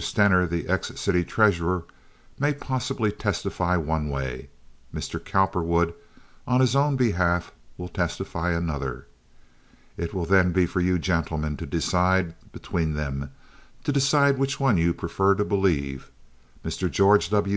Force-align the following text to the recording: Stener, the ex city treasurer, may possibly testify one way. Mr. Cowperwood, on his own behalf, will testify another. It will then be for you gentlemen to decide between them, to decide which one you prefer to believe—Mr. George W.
Stener, 0.00 0.46
the 0.46 0.68
ex 0.68 0.92
city 1.00 1.24
treasurer, 1.24 1.82
may 2.38 2.54
possibly 2.54 3.10
testify 3.10 3.76
one 3.76 4.08
way. 4.08 4.48
Mr. 4.94 5.18
Cowperwood, 5.18 5.92
on 6.46 6.60
his 6.60 6.76
own 6.76 6.94
behalf, 6.94 7.50
will 7.76 7.88
testify 7.88 8.52
another. 8.52 9.08
It 9.96 10.14
will 10.14 10.24
then 10.24 10.52
be 10.52 10.66
for 10.66 10.80
you 10.80 11.00
gentlemen 11.00 11.56
to 11.56 11.66
decide 11.66 12.36
between 12.52 12.94
them, 12.94 13.32
to 13.82 13.90
decide 13.90 14.38
which 14.38 14.60
one 14.60 14.76
you 14.78 14.94
prefer 14.94 15.34
to 15.34 15.44
believe—Mr. 15.44 16.88
George 16.92 17.28
W. 17.30 17.56